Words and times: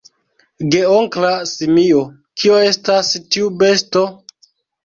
Geonkla 0.75 1.29
simio: 1.51 2.01
"Kio 2.45 2.57
estas 2.71 3.13
tiu 3.37 3.53
besto?" 3.63 4.07